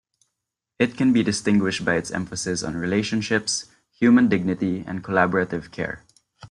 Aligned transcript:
It 0.79 0.97
can 0.97 1.13
be 1.13 1.21
distinguished 1.21 1.85
by 1.85 1.93
its 1.93 2.09
emphasis 2.09 2.63
on 2.63 2.73
relationships, 2.75 3.67
human 3.91 4.29
dignity 4.29 4.83
and 4.87 5.03
collaborative 5.03 5.69
care. 5.69 6.01